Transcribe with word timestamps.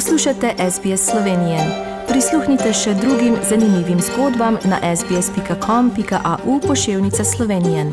Poslušate 0.00 0.54
SBS 0.70 1.10
Slovenije. 1.10 1.58
Prisluhnite 2.08 2.72
še 2.72 2.94
drugim 2.94 3.34
zanimivim 3.48 3.98
zgodbam 4.00 4.56
na 4.64 4.96
sbsp.com.au 4.96 6.60
pošiljka 6.60 7.24
Slovenije. 7.24 7.92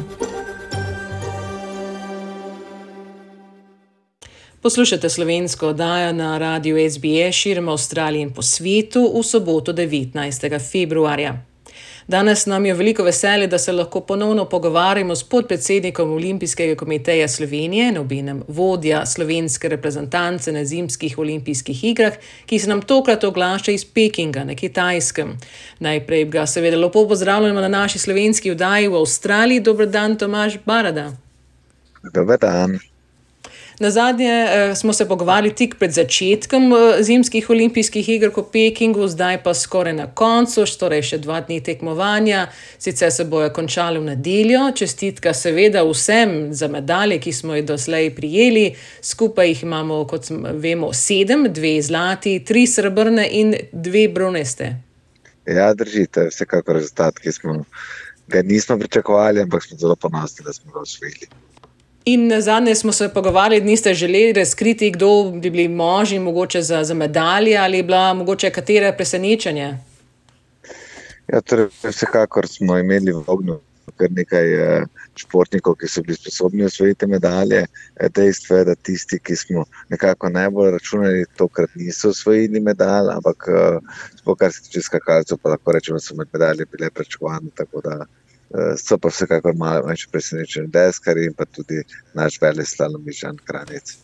Poslušate 4.62 5.10
slovensko 5.10 5.68
oddajo 5.68 6.14
na 6.14 6.38
radiju 6.38 6.90
SBS 6.90 7.36
širom 7.36 7.70
Avstralije 7.70 8.22
in 8.22 8.34
po 8.34 8.42
svetu 8.42 9.12
v 9.20 9.24
soboto 9.24 9.74
19. 9.74 10.72
februarja. 10.72 11.47
Danes 12.08 12.46
nam 12.46 12.66
je 12.66 12.74
veliko 12.74 13.04
veselje, 13.04 13.48
da 13.48 13.58
se 13.58 13.72
lahko 13.72 14.00
ponovno 14.00 14.46
pogovarjamo 14.46 15.16
s 15.16 15.24
podpredsednikom 15.24 16.12
Olimpijskega 16.12 16.76
komiteja 16.76 17.28
Slovenije, 17.28 17.92
nobenem 17.92 18.44
vodja 18.48 19.06
slovenske 19.06 19.70
reprezentance 19.70 20.52
na 20.52 20.66
zimskih 20.66 21.18
olimpijskih 21.20 21.84
igrah, 21.84 22.14
ki 22.46 22.60
se 22.60 22.70
nam 22.70 22.82
tokrat 22.82 23.24
oglaša 23.24 23.72
iz 23.72 23.86
Pekinga 23.86 24.44
na 24.44 24.56
Kitajskem. 24.56 25.38
Najprej 25.80 26.26
ga 26.26 26.46
seveda 26.46 26.78
lepo 26.78 27.08
pozdravljamo 27.08 27.62
na 27.62 27.68
naši 27.68 28.00
slovenski 28.00 28.52
vdaji 28.52 28.88
v 28.88 28.96
Avstraliji. 28.96 29.60
Dobro 29.60 29.86
dan, 29.86 30.18
Tomaž 30.18 30.58
Barada. 30.66 31.12
Dober 32.14 32.40
dan. 32.40 32.80
Na 33.80 33.92
zadnje 33.92 34.26
eh, 34.30 34.76
smo 34.76 34.94
se 34.94 35.08
pogovarjali 35.08 35.56
tik 35.56 35.76
pred 35.80 35.92
začetkom 35.92 36.74
eh, 36.74 37.04
zimskih 37.04 37.50
olimpijskih 37.50 38.10
iger 38.10 38.32
v 38.38 38.44
Pekingu, 38.52 39.08
zdaj 39.08 39.44
pa 39.44 39.54
skoraj 39.54 39.94
na 39.94 40.08
koncu, 40.10 40.66
torej 40.80 41.04
še 41.12 41.20
dva 41.22 41.44
dni 41.46 41.60
tekmovanja, 41.62 42.48
sicer 42.82 43.14
se 43.14 43.28
bojo 43.30 43.52
končali 43.54 44.02
v 44.02 44.10
nedeljo. 44.16 44.72
Čestitka 44.74 45.34
seveda 45.34 45.86
vsem 45.86 46.56
za 46.58 46.72
medalje, 46.74 47.20
ki 47.22 47.34
smo 47.34 47.54
jih 47.54 47.68
doslej 47.70 48.10
prijeli. 48.18 48.66
Skupaj 49.02 49.54
jih 49.54 49.64
imamo, 49.70 50.02
kot 50.10 50.34
vemo, 50.58 50.90
sedem, 50.94 51.46
dve 51.54 51.78
zlati, 51.82 52.40
tri 52.42 52.66
srebrne 52.68 53.30
in 53.30 53.54
dve 53.72 54.08
broneste. 54.10 54.74
Ja, 55.46 55.70
držite, 55.78 56.32
vsekakor 56.34 56.82
rezultat, 56.82 57.22
ki 57.22 57.32
smo 57.32 57.62
ga 58.28 58.42
nismo 58.42 58.80
pričakovali, 58.82 59.46
ampak 59.46 59.70
smo 59.70 59.78
zelo 59.78 59.96
ponosni, 59.96 60.46
da 60.46 60.54
smo 60.54 60.74
ga 60.74 60.82
osvojili. 60.82 61.30
In 62.08 62.28
na 62.28 62.42
zadnje 62.42 62.76
smo 62.76 62.92
se 62.92 63.10
pogovarjali, 63.14 63.60
da 63.62 63.66
niste 63.68 63.94
želeli 63.94 64.34
razkriti, 64.34 64.92
kdo 64.92 65.32
bi 65.32 65.50
bili 65.50 65.68
možni, 65.68 66.20
mogoče 66.20 66.62
za, 66.62 66.84
za 66.84 66.94
medalje 66.94 67.58
ali 67.58 67.84
bila 67.84 68.14
mogoče 68.14 68.50
katera 68.50 68.94
presenečenja. 68.94 69.78
Ja, 71.28 71.42
torej, 71.42 71.68
vsekakor 71.84 72.48
smo 72.48 72.78
imeli 72.78 73.12
v 73.12 73.24
ognju 73.28 73.60
kar 73.98 74.12
nekaj 74.12 74.54
eh, 74.54 74.86
športnikov, 75.16 75.78
ki 75.82 75.90
so 75.90 76.04
bili 76.06 76.16
sposobni 76.18 76.66
osvojiti 76.68 77.08
medalje. 77.08 77.64
Eh, 77.96 78.10
dejstvo 78.16 78.58
je, 78.58 78.66
da 78.70 78.76
tisti, 78.76 79.20
ki 79.20 79.36
smo 79.36 79.66
nekako 79.90 80.30
najbolj 80.30 80.72
računali, 80.72 81.26
tokrat 81.38 81.76
niso 81.76 82.10
osvojili 82.10 82.60
medalj, 82.60 83.12
ampak 83.16 83.50
eh, 83.50 84.36
kar 84.38 84.54
se 84.54 84.64
tiče 84.64 84.82
skakalcev, 84.82 85.42
pa 85.42 85.56
lahko 85.56 85.72
rečemo, 85.72 85.98
da 85.98 86.06
so 86.06 86.16
medalje 86.16 86.66
bile 86.72 86.90
prečakovane. 86.90 87.52
Eh, 87.60 88.06
so 88.80 88.98
pa 88.98 89.12
vsekakor 89.12 89.56
malo 89.60 89.86
več 89.88 90.08
presenečeni 90.12 90.72
deskari 90.72 91.28
in 91.28 91.34
pa 91.36 91.46
tudi 91.46 91.84
naš 92.16 92.42
velik 92.42 92.68
slalom 92.68 93.04
Mižan 93.06 93.40
Kranec. 93.44 93.98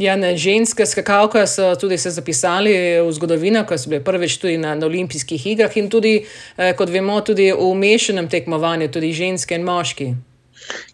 Ja, 0.00 0.16
ne, 0.16 0.32
ženske 0.40 0.86
skakalke 0.88 1.44
so 1.46 1.74
tudi 1.76 1.98
se 2.00 2.10
zapisali 2.10 2.72
v 3.04 3.12
zgodovino, 3.12 3.60
ko 3.68 3.76
so 3.76 3.90
bile 3.92 4.00
prvič 4.04 4.38
tudi 4.40 4.56
na, 4.56 4.72
na 4.74 4.88
olimpijskih 4.88 5.46
igrah 5.52 5.76
in 5.76 5.90
tudi, 5.92 6.14
eh, 6.56 6.72
kot 6.76 6.88
vemo, 6.88 7.20
tudi 7.20 7.50
v 7.52 7.72
mešanem 7.76 8.28
tekmovanju, 8.32 8.88
tudi 8.88 9.12
ženske 9.12 9.54
in 9.54 9.68
moški. 9.68 10.14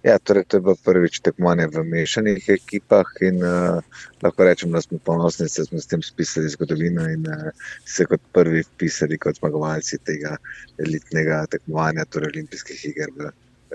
Ja, 0.02 0.18
torej, 0.18 0.44
to 0.48 0.56
je 0.56 0.60
bilo 0.60 0.76
prvič 0.84 1.20
tekmovanje 1.20 1.66
v 1.74 1.84
mešanih 1.84 2.48
ekipah 2.54 3.10
in 3.26 3.42
uh, 3.42 3.82
lahko 4.22 4.46
rečem, 4.46 4.72
da 4.72 4.80
smo 4.80 4.98
ponosni, 5.04 5.48
da 5.56 5.64
smo 5.64 5.80
s 5.80 5.90
tem 5.90 6.02
spisali 6.02 6.48
zgodovino 6.48 7.08
in 7.10 7.26
uh, 7.28 7.50
se 7.84 8.06
kot 8.06 8.20
prvi 8.32 8.62
pisali 8.78 9.18
kot 9.18 9.40
zmagovalci 9.42 9.98
tega 10.04 10.36
elitnega 10.78 11.44
tekmovanja, 11.50 12.04
torej 12.04 12.34
olimpijskih 12.34 12.84
iger 12.92 13.14
v 13.16 13.30
uh, 13.30 13.32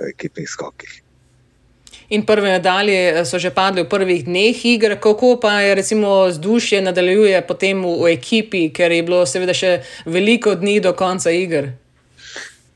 ekipnih 0.10 0.50
skokih. 0.50 1.02
In 2.10 2.26
prve 2.26 2.52
medalje 2.52 3.26
so 3.26 3.40
že 3.40 3.50
padle 3.54 3.84
v 3.84 3.90
prvih 3.90 4.26
dneh 4.26 4.66
iger, 4.66 5.00
kako 5.00 5.38
pa 5.42 5.62
je 5.62 5.76
recimo 5.76 6.26
vzdušje 6.26 6.82
nadaljuje 6.82 7.42
potem 7.48 7.84
v, 7.84 7.94
v 8.04 8.12
ekipi, 8.14 8.70
ker 8.74 8.92
je 8.92 9.04
bilo 9.04 9.26
seveda 9.26 9.54
še 9.54 9.80
veliko 10.06 10.56
dni 10.56 10.80
do 10.80 10.94
konca 10.94 11.32
iger. 11.32 11.83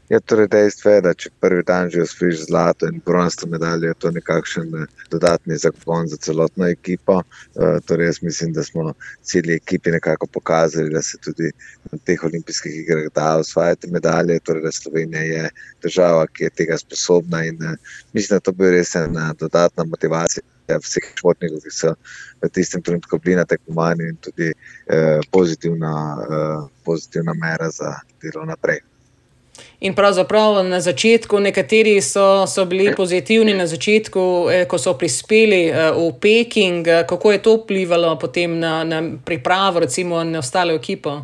Je 0.09 0.19
torej 0.19 0.47
dejstvo, 0.47 0.91
je, 0.91 0.99
da 1.03 1.11
če 1.19 1.29
prvi 1.43 1.63
dan 1.67 1.89
že 1.91 2.05
osvojiš 2.05 2.45
zlato 2.47 2.87
in 2.87 3.01
bronasta 3.05 3.47
medalja, 3.51 3.89
je 3.89 3.97
to 3.99 4.11
nekakšen 4.15 4.69
eh, 4.79 4.85
dodatni 5.11 5.57
zagon 5.59 6.07
za 6.07 6.17
celotno 6.17 6.67
ekipo. 6.67 7.17
Uh, 7.55 7.79
torej 7.85 8.07
jaz 8.07 8.21
mislim, 8.23 8.53
da 8.53 8.63
smo 8.63 8.93
celi 9.21 9.57
ekipi 9.59 9.91
nekako 9.91 10.27
pokazali, 10.27 10.93
da 10.95 11.01
se 11.01 11.19
tudi 11.23 11.51
na 11.91 11.99
teh 12.05 12.23
olimpijskih 12.23 12.79
igrah 12.79 13.11
da 13.15 13.35
osvajati 13.37 13.91
medalje. 13.91 14.39
Torej, 14.39 14.71
Slovenija 14.71 15.21
je 15.21 15.49
država, 15.83 16.27
ki 16.27 16.43
je 16.43 16.49
tega 16.49 16.77
sposobna 16.77 17.43
in 17.45 17.59
uh, 17.63 17.75
mislim, 18.13 18.37
da 18.37 18.39
to 18.39 18.51
bo 18.51 18.71
res 18.71 18.95
ena 18.95 19.33
dodatna 19.39 19.83
motivacija. 19.83 20.43
Vseh 20.67 21.05
športnikov, 21.15 21.61
ki 21.63 21.71
so 21.71 21.93
v 22.43 22.49
tistem 22.51 22.81
trenutku 22.83 23.19
bili 23.23 23.37
na 23.39 23.45
tekmovanju, 23.47 24.09
in 24.11 24.17
tudi 24.19 24.51
eh, 24.51 25.19
pozitivna, 25.31 25.93
eh, 26.27 26.67
pozitivna 26.83 27.33
mera 27.39 27.69
za 27.71 27.93
delo 28.19 28.43
naprej. 28.45 28.81
In 29.79 29.93
pravzaprav 29.95 30.63
na 30.65 30.79
začetku, 30.81 31.39
nekateri 31.39 32.01
so, 32.01 32.47
so 32.47 32.65
bili 32.65 32.95
pozitivni 32.95 33.53
na 33.53 33.67
začetku, 33.67 34.21
eh, 34.51 34.65
ko 34.65 34.77
so 34.77 34.95
prispeli 34.97 35.67
eh, 35.69 35.91
v 35.93 36.11
Peking. 36.21 36.87
Eh, 36.87 37.03
kako 37.09 37.31
je 37.31 37.41
to 37.41 37.55
vplivalo 37.57 38.17
potem 38.19 38.59
na, 38.59 38.83
na 38.83 39.03
pripravo, 39.25 39.79
recimo 39.79 40.23
na 40.23 40.39
ostalo 40.39 40.73
ekipo? 40.73 41.21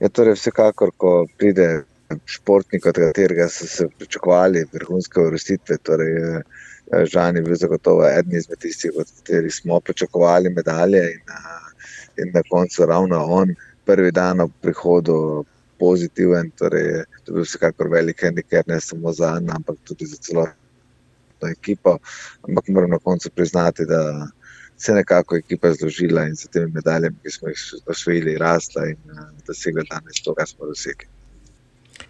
Ja, 0.00 0.08
torej 0.08 0.36
vsekakor, 0.36 0.92
ko 0.96 1.24
pride 1.38 1.84
športnik, 2.24 2.86
od 2.86 3.00
katerega 3.00 3.48
so 3.48 3.66
se 3.66 3.88
pričakovali 3.98 4.66
vrhunske 4.72 5.20
uvrstitve. 5.20 5.78
Torej, 5.82 6.42
Žan 6.86 7.36
je 7.36 7.42
bil 7.42 7.56
zagotovo 7.56 8.04
eden 8.06 8.36
izmed 8.36 8.58
tistih, 8.58 8.92
od 8.94 9.08
katerih 9.18 9.54
smo 9.54 9.80
pričakovali 9.80 10.50
medalje, 10.50 11.02
in, 11.16 11.20
in 12.22 12.30
na 12.34 12.42
koncu 12.50 12.86
ravno 12.86 13.24
on, 13.24 13.54
prvi 13.84 14.12
dan 14.12 14.40
ob 14.40 14.50
prihodu 14.60 15.44
pozitiven, 15.78 16.50
torej 16.58 17.04
to 17.24 17.32
je 17.32 17.34
bil 17.34 17.44
vsekakor 17.44 17.90
velik 17.92 18.22
handicap, 18.22 18.66
ne 18.66 18.80
samo 18.80 19.12
za 19.12 19.36
nas, 19.40 19.56
ampak 19.56 19.76
tudi 19.84 20.06
za 20.06 20.16
celotno 20.16 21.50
ekipo. 21.50 21.98
Ampak 22.48 22.68
moram 22.68 22.90
na 22.90 22.98
koncu 22.98 23.30
priznati, 23.30 23.86
da 23.86 24.28
se 24.76 24.92
je 24.92 24.96
nekako 24.96 25.36
ekipa 25.36 25.72
zložila 25.72 26.26
in 26.26 26.36
s 26.36 26.48
temi 26.52 26.72
medaljami, 26.72 27.16
ki 27.22 27.30
smo 27.30 27.48
jih 27.48 27.60
osvojili, 27.86 28.38
rasla 28.38 28.86
in 28.86 28.98
uh, 29.12 29.28
dosegla 29.46 29.84
danes 29.90 30.22
to, 30.22 30.34
kar 30.34 30.48
smo 30.48 30.66
dosegli. 30.66 31.08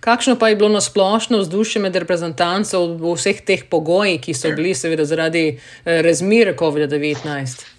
Kakšno 0.00 0.36
pa 0.38 0.48
je 0.48 0.56
bilo 0.56 0.68
na 0.68 0.80
splošno 0.80 1.38
vzdušje 1.38 1.82
med 1.82 1.96
reprezentanci 1.96 2.76
v 2.76 3.14
vseh 3.14 3.40
teh 3.46 3.64
pogojih, 3.70 4.20
ki 4.20 4.34
so 4.34 4.50
bili, 4.54 4.74
seveda, 4.74 5.04
zaradi 5.04 5.46
eh, 5.56 6.02
razmer 6.02 6.54
COVID-19? 6.58 7.75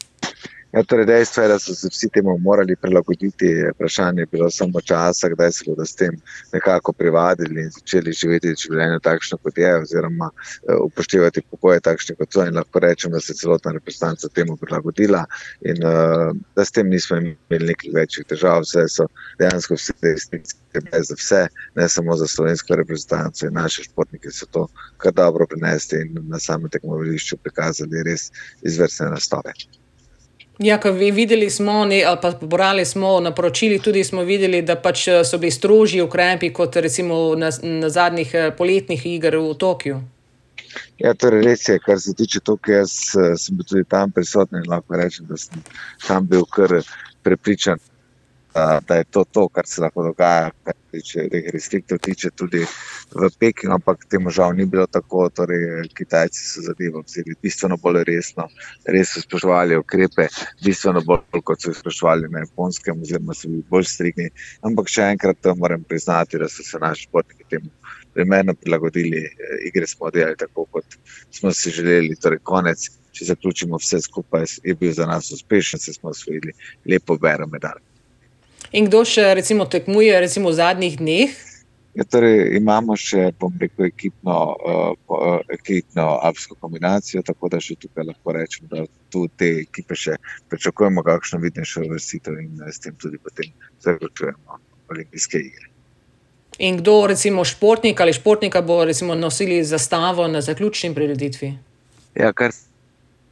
Ja, 0.75 0.83
torej 0.83 1.05
dejstvo 1.07 1.43
je, 1.43 1.47
da 1.47 1.59
so 1.59 1.73
se 1.75 1.87
vsi 1.91 2.09
temu 2.13 2.37
morali 2.37 2.75
prilagoditi. 2.75 3.47
Vprašanje 3.73 4.21
je 4.21 4.25
bilo 4.31 4.49
samo 4.51 4.81
časa, 4.81 5.29
kdaj 5.29 5.51
se 5.51 5.63
bodo 5.67 5.85
s 5.85 5.95
tem 5.95 6.17
nekako 6.53 6.93
privadili 6.93 7.61
in 7.61 7.71
začeli 7.71 8.13
živeti 8.13 8.51
življenje 8.63 8.99
takšno, 9.03 9.37
kot 9.37 9.57
je, 9.57 9.71
oziroma 9.77 10.27
eh, 10.33 10.75
upoštevati 10.83 11.45
pokoje 11.51 11.79
takšne, 11.87 12.17
kot 12.19 12.35
so. 12.35 12.43
In 12.43 12.59
lahko 12.59 12.83
rečem, 12.83 13.15
da 13.15 13.23
se 13.23 13.31
je 13.31 13.39
celotna 13.43 13.71
reprezentanca 13.77 14.27
temu 14.35 14.57
prilagodila 14.57 15.23
in 15.63 15.79
uh, 15.87 16.35
da 16.55 16.65
s 16.65 16.75
tem 16.75 16.91
nismo 16.91 17.17
imeli 17.17 17.71
nekih 17.71 17.95
večjih 17.95 18.27
težav. 18.27 18.67
Vse 18.67 18.85
so 18.91 19.07
dejansko 19.39 19.79
vse 19.79 19.95
te 20.01 20.13
institucije 20.19 21.03
za 21.09 21.15
vse, 21.15 21.41
ne 21.79 21.89
samo 21.89 22.19
za 22.19 22.27
slovensko 22.27 22.75
reprezentanco 22.75 23.47
in 23.47 23.55
naše 23.55 23.87
športnike 23.87 24.35
so 24.35 24.45
to 24.51 24.67
kar 24.97 25.15
dobro 25.15 25.47
prinesli 25.47 26.03
in 26.03 26.23
na 26.27 26.39
samem 26.39 26.69
tekmovališču 26.69 27.39
prikazali 27.43 28.03
res 28.03 28.31
izvrstne 28.61 29.13
nastave. 29.15 29.55
Ja, 30.59 30.79
videli 31.13 31.49
smo, 31.49 31.85
ne, 31.85 32.03
ali 32.03 32.17
pa 32.21 32.31
pobrali 32.31 32.85
smo 32.85 33.19
na 33.19 33.31
poročili, 33.31 33.79
tudi 33.79 34.03
smo 34.03 34.23
videli, 34.23 34.61
da 34.61 34.75
pač 34.75 35.07
eh, 35.07 35.23
so 35.23 35.37
bili 35.37 35.51
strožji 35.51 36.01
ukrepi 36.01 36.49
kot 36.53 36.75
recimo 36.75 37.35
na, 37.35 37.51
na 37.63 37.89
zadnjih 37.89 38.33
eh, 38.33 38.51
poletnih 38.57 39.05
igrah 39.05 39.41
v 39.41 39.53
Tokiu. 39.53 39.99
Ja, 40.97 41.13
torej 41.13 41.43
res 41.45 41.67
je, 41.69 41.77
kar 41.79 41.99
se 42.01 42.13
tiče 42.17 42.39
Tokija, 42.39 42.81
jaz 42.81 42.93
eh, 43.13 43.35
sem 43.37 43.57
bil 43.57 43.69
tudi 43.69 43.85
tam 43.85 44.11
prisoten 44.11 44.63
in 44.63 44.69
lahko 44.69 44.97
rečem, 44.97 45.27
da 45.29 45.37
sem 45.37 45.61
tam 46.07 46.25
bil 46.27 46.45
kar 46.49 46.79
prepričan, 47.23 47.77
da 48.87 48.95
je 48.95 49.03
to 49.03 49.23
to, 49.23 49.47
kar 49.49 49.67
se 49.67 49.81
lahko 49.81 50.03
dogaja, 50.03 50.51
kar 50.63 50.75
se 51.03 51.27
teh 51.31 51.49
restriktov 51.53 51.99
tiče 52.03 52.31
tudi 52.35 52.63
v 53.13 53.29
Pekingu, 53.39 53.75
ampak 53.75 54.05
temu 54.09 54.29
žal 54.29 54.55
ni 54.57 54.65
bilo 54.65 54.87
tako. 54.87 55.29
Torej, 55.29 55.87
Kitajci 55.97 56.43
so 56.43 56.63
zadevo 56.65 57.03
vzeli 57.05 57.35
bistveno 57.43 57.77
bolj 57.83 58.03
resno, 58.07 58.47
res 58.95 59.13
so 59.13 59.21
spoštovali 59.21 59.77
ukrepe, 59.77 60.27
bistveno 60.63 61.03
bolj 61.05 61.43
kot 61.43 61.61
so 61.61 61.71
jih 61.71 61.79
spoštovali 61.79 62.31
na 62.33 62.45
japonskem, 62.45 63.01
oziroma 63.01 63.35
so 63.37 63.51
bili 63.51 63.63
bolj 63.69 63.89
strikni. 63.93 64.29
Ampak 64.67 64.91
še 64.91 65.11
enkrat 65.13 65.51
moram 65.57 65.83
priznati, 65.83 66.39
da 66.41 66.49
so 66.49 66.65
se 66.65 66.81
naši 66.81 67.07
športniki 67.07 67.49
temu. 67.49 67.73
Primerno 68.17 68.55
prilagodili, 68.57 69.27
igre 69.69 69.87
smo 69.87 70.09
delali 70.09 70.39
tako, 70.39 70.65
kot 70.73 70.97
smo 71.31 71.53
si 71.53 71.71
želeli, 71.71 72.17
torej 72.17 72.41
konec 72.43 72.87
če 73.17 73.31
zaključimo 73.31 73.79
vse 73.81 74.01
skupaj, 74.05 74.45
je 74.63 74.75
bil 74.77 74.93
za 74.93 75.05
nas 75.09 75.31
uspešen, 75.33 75.81
se 75.81 75.93
smo 75.93 76.13
osvojili 76.13 76.53
lepo 76.85 77.17
bero 77.21 77.47
medalj. 77.49 77.81
In 78.71 78.89
kdo 78.89 79.03
še 79.07 79.33
recimo 79.37 79.65
tekmuje 79.65 80.19
recimo 80.19 80.51
v 80.51 80.57
zadnjih 80.59 80.97
dneh? 80.99 81.35
Ja, 81.97 82.05
torej 82.05 82.53
imamo 82.59 82.93
še, 82.99 83.31
bom 83.41 83.55
rekel, 83.57 83.87
ekipno, 83.87 84.33
uh, 84.53 85.39
ekipno 85.49 86.05
avsko 86.21 86.57
kombinacijo, 86.61 87.23
tako 87.25 87.49
da 87.49 87.57
še 87.63 87.73
tukaj 87.81 88.05
lahko 88.05 88.35
rečem, 88.35 88.67
da 88.69 88.83
tu 89.09 89.23
te 89.33 89.49
ekipe 89.63 89.97
še 89.97 90.19
pričakujemo, 90.51 91.01
kakšno 91.07 91.39
vidnejšo 91.41 91.87
vrstitev 91.87 92.37
in 92.43 92.61
s 92.69 92.83
tem 92.83 92.93
tudi 93.01 93.17
potem 93.17 93.49
zaključujemo 93.81 94.59
olimpijske 94.93 95.41
igre. 95.41 95.71
In 96.59 96.77
kdo, 96.83 97.07
recimo 97.09 97.45
športnik 97.45 97.99
ali 98.01 98.13
športnika, 98.13 98.61
bo 98.61 98.83
recimo 98.85 99.15
nosili 99.17 99.63
zastavo 99.65 100.27
na 100.27 100.41
zaključni 100.41 100.93
prireditvi? 100.93 101.51
Ja, 102.17 102.29
kar 102.33 102.53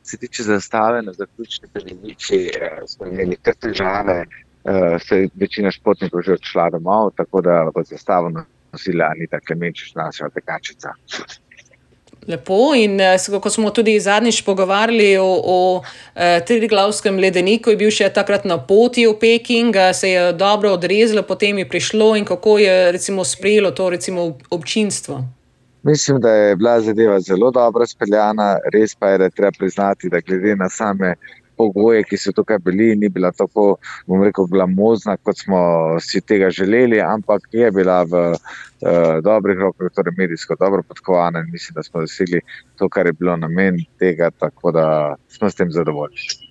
se 0.04 0.18
tiče 0.18 0.44
zastave 0.44 1.02
na 1.06 1.14
zaključni 1.14 1.70
prireditvi, 1.74 2.42
eh, 2.50 2.82
smo 2.88 3.08
imeli 3.08 3.38
kar 3.42 3.54
težave. 3.62 4.26
Uh, 4.66 5.02
se 5.02 5.18
je 5.18 5.30
večina 5.36 5.72
športnikov 5.72 6.22
že 6.26 6.34
odšla 6.34 6.70
domov, 6.74 7.12
tako 7.18 7.42
da 7.42 7.70
bo 7.74 7.84
zastavo 7.84 8.32
nosila 8.74 9.12
Anita 9.14 9.40
Klemenčič, 9.40 9.94
naša 9.96 10.30
tekačica. 10.30 10.90
Lepo. 12.28 12.74
In 12.74 13.00
eh, 13.00 13.40
ko 13.42 13.50
smo 13.50 13.70
tudi 13.70 14.00
zadnjič 14.00 14.42
pogovarjali 14.42 15.18
o, 15.18 15.30
o 15.44 15.84
eh, 16.16 16.42
Triglavskem 16.48 17.20
ledeniku, 17.22 17.70
je 17.70 17.78
bil 17.78 17.94
še 17.94 18.10
takrat 18.10 18.46
na 18.50 18.58
poti 18.58 19.06
v 19.06 19.14
Peking, 19.22 19.78
se 19.94 20.10
je 20.10 20.34
dobro 20.34 20.74
odrezalo, 20.74 21.22
potem 21.22 21.62
je 21.62 21.70
prišlo 21.70 22.16
in 22.18 22.26
kako 22.26 22.58
je 22.58 22.92
recimo 22.92 23.24
sprejelo 23.24 23.72
to 23.72 23.90
recimo 23.90 24.38
občinstvo. 24.50 25.22
Mislim, 25.86 26.18
da 26.22 26.32
je 26.32 26.56
bila 26.56 26.80
zadeva 26.82 27.20
zelo 27.22 27.52
dobro 27.52 27.86
speljana, 27.86 28.58
res 28.74 28.96
pa 28.96 29.10
je, 29.10 29.18
da 29.18 29.30
treba 29.30 29.52
priznati, 29.52 30.10
da 30.10 30.20
glede 30.20 30.56
na 30.56 30.70
same 30.70 31.14
pogoje, 31.58 32.04
ki 32.04 32.18
so 32.18 32.32
tukaj 32.36 32.60
bili, 32.66 32.96
ni 32.96 33.10
bila 33.10 33.32
tako, 33.32 33.76
bom 34.08 34.24
rekel, 34.24 34.48
glamozna, 34.52 35.18
kot 35.18 35.40
smo 35.40 35.60
si 36.04 36.22
tega 36.22 36.50
želeli, 36.50 37.02
ampak 37.02 37.48
je 37.52 37.72
bila 37.72 38.04
v 38.04 38.24
uh, 38.32 39.20
dobrih 39.24 39.60
rokah, 39.60 39.92
torej 39.96 40.16
medijsko 40.18 40.56
dobro 40.60 40.84
podkovana 40.88 41.40
in 41.40 41.52
mislim, 41.52 41.76
da 41.76 41.84
smo 41.84 42.02
dosegli 42.02 42.42
to, 42.78 42.90
kar 42.90 43.06
je 43.06 43.14
bilo 43.14 43.38
namen 43.38 43.80
tega, 44.00 44.32
tako 44.32 44.72
da 44.72 45.16
smo 45.28 45.50
s 45.50 45.56
tem 45.56 45.72
zadovoljni. 45.72 46.46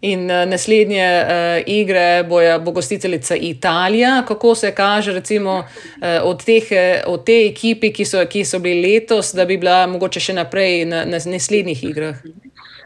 In 0.00 0.30
uh, 0.30 0.44
naslednje 0.48 1.04
uh, 1.04 1.62
igre 1.66 2.24
boja, 2.28 2.58
bo 2.58 2.70
gostiteljica 2.70 3.36
Italija. 3.36 4.22
Kako 4.28 4.54
se 4.54 4.74
kaže, 4.74 5.12
recimo, 5.12 5.58
uh, 5.58 6.06
od, 6.22 6.44
teh, 6.44 6.64
od 7.06 7.24
te 7.26 7.46
ekipe, 7.46 7.90
ki 7.92 8.04
so, 8.04 8.22
ki 8.26 8.44
so 8.44 8.58
bili 8.58 8.82
letos, 8.82 9.34
da 9.34 9.44
bi 9.44 9.58
bila 9.58 9.86
mogoče 9.90 10.20
še 10.20 10.36
naprej 10.38 10.84
na, 10.84 11.04
na 11.04 11.18
naslednjih 11.26 11.84
igrah? 11.84 12.22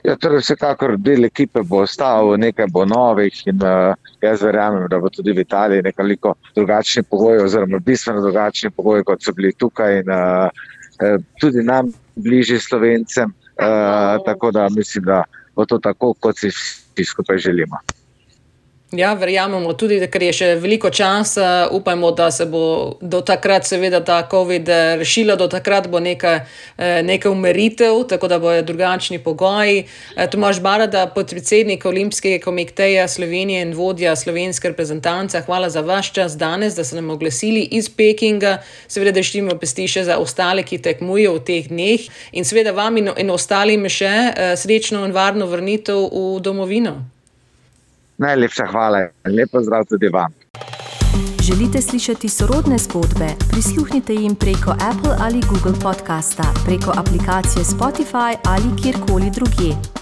Ja, 0.04 0.18
torej 0.20 0.42
vsekakor 0.42 0.98
del 1.00 1.24
ekipe 1.24 1.62
bo 1.64 1.78
ostal, 1.86 2.34
nekaj 2.36 2.66
bo 2.72 2.82
novih 2.84 3.38
in 3.48 3.62
uh, 3.64 3.94
jaz 4.20 4.42
verjamem, 4.44 4.84
da 4.92 4.98
bo 5.00 5.08
tudi 5.08 5.32
v 5.32 5.40
Italiji 5.46 5.86
nekoliko 5.86 6.34
drugačni 6.56 7.02
pogoji, 7.08 7.40
oziroma 7.46 7.80
bistveno 7.80 8.20
drugačni 8.20 8.70
pogoji, 8.70 9.06
kot 9.08 9.24
so 9.24 9.32
bili 9.32 9.54
tukaj 9.56 10.02
in 10.02 10.12
uh, 10.12 11.16
tudi 11.40 11.64
nam 11.64 11.88
bližje 12.16 12.60
slovencem. 12.60 13.32
Uh, 13.54 14.20
tako 14.26 14.50
da 14.50 14.68
mislim, 14.76 15.04
da 15.08 15.22
bo 15.56 15.64
to 15.64 15.78
tako, 15.78 16.12
kot 16.20 16.38
si 16.38 16.52
vsi 16.52 17.04
skupaj 17.04 17.38
želimo. 17.38 17.80
Ja, 18.96 19.14
verjamemo 19.18 19.72
tudi, 19.74 19.96
ker 20.06 20.22
je 20.22 20.32
še 20.36 20.48
veliko 20.62 20.90
časa. 20.94 21.66
Upajmo, 21.74 22.12
da 22.14 22.28
se 22.30 22.44
bo 22.46 22.94
do 23.02 23.22
takrat, 23.26 23.66
seveda, 23.66 23.98
ta 24.06 24.20
COVID 24.30 24.68
rešila, 25.00 25.34
do 25.40 25.48
takrat 25.50 25.88
bo 25.90 25.98
neka, 25.98 26.34
eh, 26.78 27.02
neka 27.02 27.30
umeritev, 27.30 28.04
tako 28.08 28.28
da 28.28 28.38
bodo 28.38 28.62
drugačni 28.62 29.18
pogoji. 29.18 29.86
Eh, 30.16 30.28
Tomaž 30.30 30.60
Barada, 30.60 31.06
podpredsednik 31.06 31.84
Olimpijskega 31.84 32.44
komiteja 32.44 33.08
Slovenije 33.08 33.62
in 33.62 33.74
vodja 33.74 34.14
slovenske 34.16 34.68
reprezentance, 34.68 35.40
hvala 35.40 35.70
za 35.70 35.80
vaš 35.80 36.12
čas 36.12 36.36
danes, 36.36 36.74
da 36.74 36.84
ste 36.84 36.96
nam 36.96 37.10
oglasili 37.10 37.66
iz 37.72 37.88
Pekinga. 37.88 38.62
Seveda, 38.88 39.10
da 39.10 39.22
štimo 39.22 39.58
pesti 39.58 39.88
še 39.88 40.04
za 40.04 40.18
ostale, 40.18 40.62
ki 40.62 40.78
tekmujejo 40.78 41.34
v 41.34 41.44
teh 41.44 41.68
dneh 41.68 42.06
in 42.32 42.44
seveda 42.44 42.70
vam 42.70 42.96
in, 42.96 43.10
in 43.16 43.30
ostalim 43.30 43.88
še 43.88 44.14
eh, 44.36 44.54
srečno 44.56 45.02
in 45.04 45.12
varno 45.12 45.46
vrnitev 45.50 45.98
v 46.14 46.40
domovino. 46.40 47.13
Najlepša 48.18 48.66
hvala 48.66 48.98
in 49.26 49.34
lepo 49.34 49.62
zdrav 49.62 49.84
tudi 49.84 50.08
vam. 50.08 50.32
Želite 51.42 51.80
slišati 51.82 52.28
sorodne 52.28 52.78
zgodbe? 52.78 53.28
Prisluhnite 53.50 54.14
jim 54.14 54.34
preko 54.34 54.70
Apple 54.70 55.16
ali 55.20 55.40
Google 55.50 55.80
podcasta, 55.82 56.44
preko 56.64 56.90
aplikacije 56.96 57.64
Spotify 57.64 58.36
ali 58.44 58.82
kjerkoli 58.82 59.30
drugje. 59.34 59.93